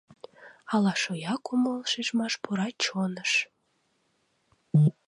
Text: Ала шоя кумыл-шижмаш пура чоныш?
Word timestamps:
Ала 0.73 0.93
шоя 1.01 1.35
кумыл-шижмаш 1.45 2.33
пура 2.43 2.67
чоныш? 2.83 3.31